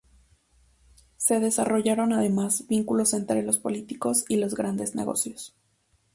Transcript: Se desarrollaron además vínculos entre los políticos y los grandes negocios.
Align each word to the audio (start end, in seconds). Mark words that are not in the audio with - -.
Se 1.17 1.39
desarrollaron 1.39 2.11
además 2.11 2.65
vínculos 2.67 3.13
entre 3.13 3.43
los 3.43 3.59
políticos 3.59 4.25
y 4.27 4.37
los 4.37 4.55
grandes 4.55 4.95
negocios. 4.95 5.53